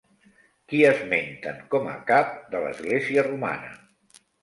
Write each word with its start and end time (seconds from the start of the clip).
Qui 0.73 0.79
esmenten 0.91 1.61
com 1.75 1.87
a 1.93 1.95
cap 2.09 2.35
de 2.57 2.65
l'església 2.67 3.31
romana? 3.33 3.75